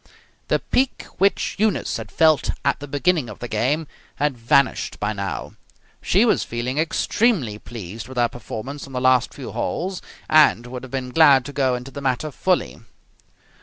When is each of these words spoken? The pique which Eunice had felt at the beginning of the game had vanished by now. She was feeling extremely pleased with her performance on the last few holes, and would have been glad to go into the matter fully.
The 0.47 0.57
pique 0.57 1.03
which 1.19 1.53
Eunice 1.59 1.97
had 1.97 2.11
felt 2.11 2.49
at 2.65 2.79
the 2.79 2.87
beginning 2.87 3.29
of 3.29 3.37
the 3.37 3.47
game 3.47 3.85
had 4.15 4.35
vanished 4.35 4.99
by 4.99 5.13
now. 5.13 5.53
She 6.01 6.25
was 6.25 6.43
feeling 6.43 6.79
extremely 6.79 7.59
pleased 7.59 8.07
with 8.07 8.17
her 8.17 8.27
performance 8.27 8.87
on 8.87 8.93
the 8.93 8.99
last 8.99 9.31
few 9.31 9.51
holes, 9.51 10.01
and 10.27 10.65
would 10.65 10.81
have 10.83 10.91
been 10.91 11.09
glad 11.11 11.45
to 11.45 11.53
go 11.53 11.75
into 11.75 11.91
the 11.91 12.01
matter 12.01 12.31
fully. 12.31 12.79